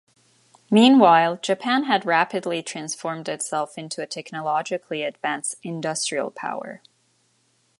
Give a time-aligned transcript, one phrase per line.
[0.71, 6.81] Meanwhile, Japan had rapidly transformed itself into a technologically advanced industrial power.